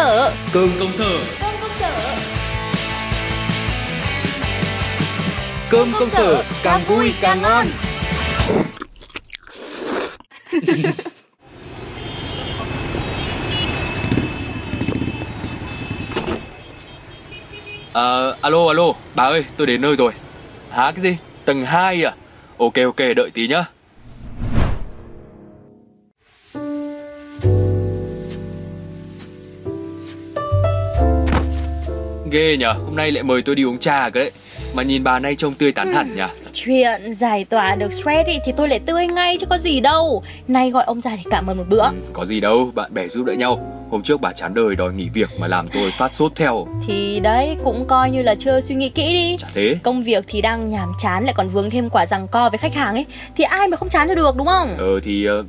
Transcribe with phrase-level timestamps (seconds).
[0.00, 2.14] sở Cơm công sở Cơm công sở
[5.70, 7.66] Cơm công sở càng vui càng ngon
[17.92, 20.12] Ờ, alo alo, bà ơi, tôi đến nơi rồi.
[20.70, 21.16] Hả cái gì?
[21.44, 22.14] Tầng 2 à?
[22.58, 23.64] Ok ok, đợi tí nhá.
[32.30, 34.30] Ghê nhở, hôm nay lại mời tôi đi uống trà cơ đấy.
[34.76, 36.22] Mà nhìn bà nay trông tươi tắn hẳn nhỉ.
[36.52, 40.22] Chuyện giải tỏa được stress ý, thì tôi lại tươi ngay chứ có gì đâu
[40.48, 43.08] Nay gọi ông ra để cảm ơn một bữa Ừ, có gì đâu, bạn bè
[43.08, 43.86] giúp đỡ nhau.
[43.90, 46.66] Hôm trước bà chán đời đòi nghỉ việc mà làm tôi phát sốt theo.
[46.86, 49.76] Thì đấy cũng coi như là chưa suy nghĩ kỹ đi Chả thế.
[49.82, 52.74] Công việc thì đang nhàm chán lại còn vướng thêm quả rằng co với khách
[52.74, 54.76] hàng ấy Thì ai mà không chán cho được đúng không?
[54.78, 55.44] Ờ thì ờ,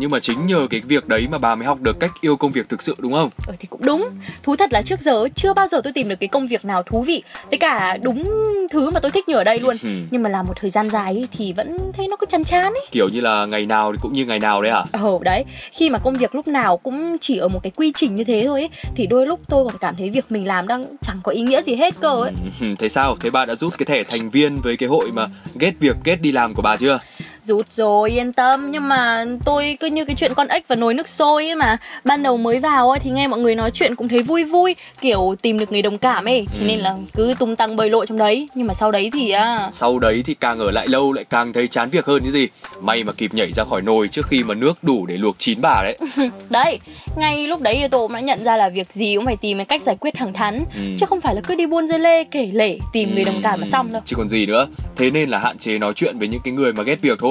[0.00, 2.50] Nhưng mà chính nhờ cái việc đấy mà bà mới học được cách yêu công
[2.50, 3.30] việc thực sự đúng không?
[3.46, 4.04] Ừ thì cũng đúng
[4.42, 6.82] Thú thật là trước giờ chưa bao giờ tôi tìm được cái công việc nào
[6.82, 8.24] thú vị Với cả đúng
[8.70, 9.88] thứ mà tôi thích như ở đây luôn Ừ.
[10.10, 12.86] Nhưng mà làm một thời gian dài thì vẫn thấy nó cứ chán chán ấy
[12.92, 14.84] Kiểu như là ngày nào thì cũng như ngày nào đấy à?
[15.02, 18.14] Ồ đấy, khi mà công việc lúc nào cũng chỉ ở một cái quy trình
[18.14, 20.84] như thế thôi ấy, Thì đôi lúc tôi còn cảm thấy việc mình làm đang
[21.02, 23.16] chẳng có ý nghĩa gì hết cơ ấy Ừ, thế sao?
[23.20, 25.26] Thế bà đã rút cái thẻ thành viên với cái hội mà
[25.58, 26.98] ghét việc ghét đi làm của bà chưa?
[27.42, 28.70] Rút rồi yên tâm.
[28.70, 31.76] Nhưng mà tôi cứ như cái chuyện con ếch và nồi nước sôi ấy mà.
[32.04, 34.76] Ban đầu mới vào ấy thì nghe mọi người nói chuyện cũng thấy vui vui
[35.00, 36.46] Kiểu tìm được người đồng cảm ấy.
[36.50, 36.64] Thế Ừ.
[36.64, 38.48] nên là cứ tung tăng bơi lội trong đấy.
[38.54, 41.52] Nhưng mà sau đấy thì à, Sau đấy thì càng ở lại lâu lại càng
[41.52, 42.46] thấy chán việc hơn chứ gì.
[42.80, 45.60] May mà kịp nhảy ra khỏi nồi trước khi mà nước đủ để luộc chín
[45.60, 45.98] bà đấy.
[46.50, 46.78] Đấy,
[47.16, 49.64] ngay lúc đấy tôi cũng đã nhận ra là việc gì cũng phải tìm cái
[49.64, 50.60] cách giải quyết thẳng thắn.
[50.74, 50.80] Ừ.
[50.98, 53.60] Chứ không phải là cứ đi buôn dây lê kể lể tìm người đồng cảm
[53.60, 54.02] là xong đâu.
[54.04, 54.66] Chứ còn gì nữa.
[54.96, 57.29] Thế nên là hạn chế nói chuyện với những cái người mà ghét việc thôi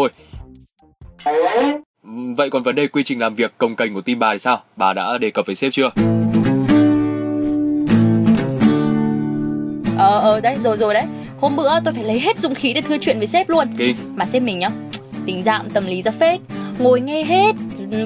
[2.04, 4.40] Ừm, Vậy còn vấn đề quy trình làm việc công kênh của team bà thì
[4.40, 4.62] sao?
[4.76, 5.90] Bà đã đề cập với sếp chưa?
[9.98, 11.04] Ờ ờ đấy rồi rồi đấy.
[11.40, 13.68] Hôm bữa tôi phải lấy hết dũng khí để thưa chuyện với sếp luôn.
[13.78, 13.96] Kinh.
[14.16, 14.70] Mà sếp mình nhá
[15.26, 16.40] Tính dạng tâm lý ra phết.
[16.80, 17.56] Ngồi nghe hết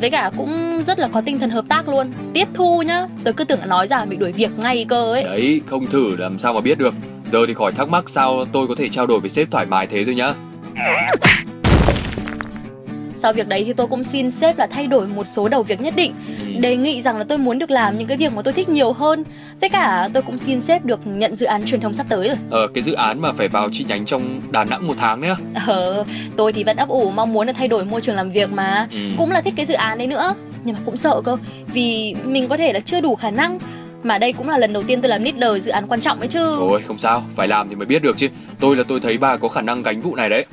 [0.01, 2.07] Với cả cũng rất là có tinh thần hợp tác luôn.
[2.33, 5.23] Tiếp thu nhá Tôi cứ tưởng là nói ra bị đuổi việc ngay cơ ấy.
[5.23, 6.93] Đấy, không thử làm sao mà biết được.
[7.25, 9.87] Giờ thì khỏi thắc mắc sao tôi có thể trao đổi với sếp thoải mái
[9.87, 10.33] thế rồi nhá
[13.23, 15.81] Sau việc đấy thì tôi cũng xin sếp là thay đổi một số đầu việc
[15.81, 16.13] nhất định.
[16.27, 16.59] Ừ.
[16.61, 18.93] Đề nghị rằng là tôi muốn được làm những cái việc mà tôi thích nhiều
[18.93, 19.23] hơn.
[19.61, 22.37] Với cả tôi cũng xin sếp được nhận dự án truyền thông sắp tới rồi.
[22.49, 25.35] Ờ, cái dự án mà phải vào chi nhánh trong Đà Nẵng một tháng á
[25.67, 26.03] Ờ,
[26.37, 28.87] tôi thì vẫn ấp ủ mong muốn là thay đổi môi trường làm việc mà.
[28.91, 28.97] Ừ.
[29.17, 31.37] Cũng là thích cái dự án đấy nữa Nhưng mà cũng sợ cơ.
[31.73, 33.59] Vì mình có thể là chưa đủ khả năng.
[34.03, 36.27] Mà đây cũng là lần đầu tiên tôi làm leader dự án quan trọng ấy
[36.27, 36.39] chứ.
[36.39, 38.27] Rồi, không sao, phải làm thì mới biết được chứ.
[38.59, 40.45] Tôi là tôi thấy bà có khả năng gánh vụ này đấy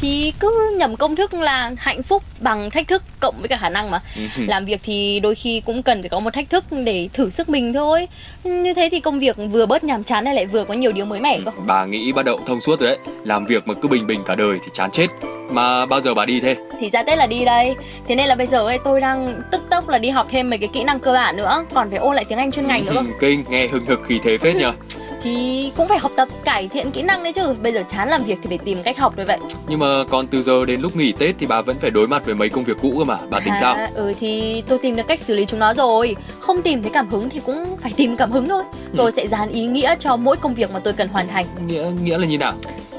[0.00, 3.68] Thì cứ nhầm công thức là hạnh phúc bằng thách thức cộng với cả khả
[3.68, 4.00] năng mà.
[4.16, 4.22] Ừ.
[4.46, 7.48] Làm việc thì đôi khi cũng cần phải có một thách thức để thử sức
[7.48, 8.08] mình thôi.
[8.44, 11.04] Như thế thì công việc vừa bớt nhàm chán này lại vừa có nhiều điều
[11.04, 11.50] mới mẻ cơ.
[11.66, 12.98] Bà nghĩ bắt đầu thông suốt rồi đấy.
[13.24, 15.06] Làm việc mà cứ bình bình cả đời thì chán chết.
[15.50, 16.56] Mà bao giờ bà đi thế?
[16.80, 17.74] Thì ra Tết là đi đây.
[18.08, 20.58] Thế nên là bây giờ ấy tôi đang tức tốc là đi học thêm mấy
[20.58, 21.64] cái kỹ năng cơ bản nữa.
[21.74, 24.20] Còn phải ôn lại tiếng Anh chuyên ngành nữa Ừ, Kinh, nghe hừng hực khí
[24.24, 24.72] thế phết nhờ
[25.22, 27.54] Thì cũng phải học tập cải thiện kỹ năng đấy chứ.
[27.62, 29.38] Bây giờ chán làm việc thì phải tìm cách học rồi vậy.
[29.68, 32.26] Nhưng mà còn từ giờ đến lúc nghỉ Tết thì bà vẫn phải đối mặt
[32.26, 33.18] với mấy công việc cũ cơ mà.
[33.30, 33.74] Bà tính sao?
[33.74, 36.16] À, Ừ thì tôi tìm được cách xử lý chúng nó rồi.
[36.40, 38.62] Không tìm thấy cảm hứng thì cũng phải tìm cảm hứng thôi.
[38.96, 41.46] Tôi sẽ dán ý nghĩa cho mỗi công việc mà tôi cần hoàn thành.
[41.66, 42.52] Nghĩa nghĩa là như nào?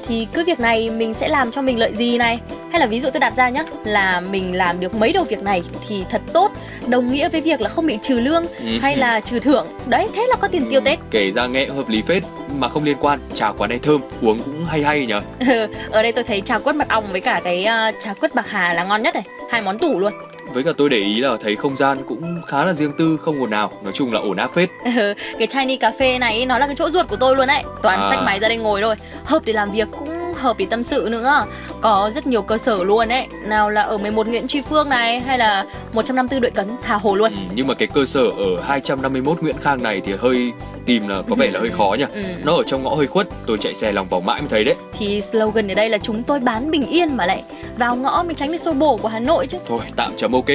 [0.09, 2.39] Thì cứ việc này mình sẽ làm cho mình lợi gì này?
[2.71, 5.43] Hay là ví dụ tôi đặt ra nhá Là mình làm được mấy đầu việc
[5.43, 6.51] này thì thật tốt
[6.87, 8.65] Đồng nghĩa với việc là không bị trừ lương Ừ.
[8.81, 9.67] Hay là trừ thưởng.
[9.85, 10.99] Đấy thế là có tiền tiêu Tết.
[11.11, 12.23] Kể ra nghe hợp lý phết
[12.57, 16.01] mà không liên quan Chả quán này thơm, uống cũng hay hay nhờ Ừ, Ở
[16.03, 18.73] đây tôi thấy trà quất mật ong với cả cái uh, trà quất bạc hà
[18.73, 20.13] là ngon nhất này Hai món tủ luôn
[20.53, 23.41] Với cả tôi để ý là thấy không gian cũng khá là riêng tư không
[23.41, 24.69] ồn nào Nói chung là ổn áp phết.
[24.85, 24.91] Ừ,
[25.39, 27.99] Cái tiny cà phê này nó là cái chỗ ruột của tôi luôn đấy Toàn
[28.01, 28.07] À.
[28.09, 28.95] sách máy ra đây ngồi thôi.
[29.23, 30.09] Hợp để làm việc cũng
[30.39, 31.45] hợp để tâm sự nữa.
[31.81, 35.19] Có rất nhiều cơ sở luôn đấy Nào là ở 11 Nguyễn Tri Phương này
[35.19, 37.31] Hay là 154 Đội Cấn Hà Hồ luôn.
[37.31, 40.51] Ừ, Nhưng mà cái cơ sở ở 251 Nguyễn Khang này thì hơi
[40.85, 42.05] tìm là có vẻ là hơi khó nhỉ?
[42.13, 42.21] Ừ.
[42.43, 44.75] Nó ở trong ngõ hơi khuất, tôi chạy xe lòng vòng mãi mới thấy đấy.
[44.97, 47.43] Thì slogan ở đây là chúng tôi bán bình yên mà lại
[47.77, 49.57] Vào ngõ mới tránh được xô bồ của Hà Nội chứ.
[49.67, 50.45] Thôi tạm chấm ok.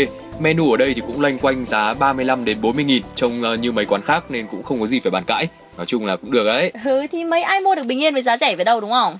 [0.40, 3.72] Menu ở đây thì cũng loanh quanh giá 35 đến 40 nghìn Trông ờ, như
[3.72, 5.48] mấy quán khác nên cũng không có gì phải bàn cãi.
[5.76, 6.72] Nói chung là cũng được đấy.
[6.84, 9.19] Ừ thì mấy ai mua được bình yên với giá rẻ về đâu đúng không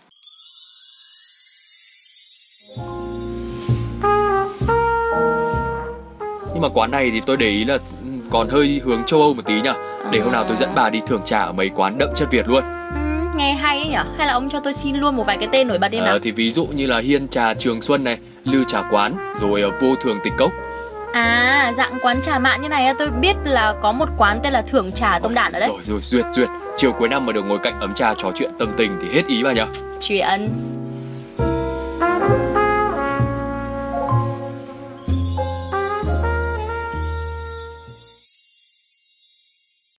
[6.65, 7.79] mà quán này thì tôi để ý là
[8.31, 9.71] còn hơi hướng châu Âu một tí nhỉ
[10.11, 12.49] Để hôm nào tôi dẫn bà đi thưởng trà ở mấy quán đậm chất Việt
[12.49, 12.65] luôn
[12.95, 13.01] ừ,
[13.37, 15.69] nghe hay đấy nhở Hay là ông cho tôi xin luôn một vài cái tên
[15.69, 18.19] nổi bật đi nào Ờ, thì ví dụ như là Hiên Trà Trường Xuân này,
[18.45, 20.53] Lư Trà Quán, rồi ờ, Vô Thường Tịch Cốc.
[21.13, 24.63] À dạng quán trà mạn như này tôi biết là có một quán tên là
[24.63, 26.49] Thưởng Trà Tông Đản ở đấy Rồi rồi duyệt duyệt.
[26.77, 29.23] Chiều cuối năm mà được ngồi cạnh ấm trà trò chuyện tâm tình thì hết
[29.27, 29.67] ý bà nhở.
[30.01, 30.49] Chuyện